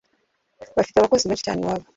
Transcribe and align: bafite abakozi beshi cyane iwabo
bafite 0.75 0.95
abakozi 0.97 1.27
beshi 1.29 1.45
cyane 1.47 1.59
iwabo 1.61 1.85